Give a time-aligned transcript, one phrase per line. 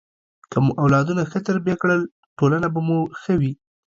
[0.51, 2.01] که مو اولادونه ښه تربیه کړل،
[2.37, 3.51] ټولنه به مو ښه وي.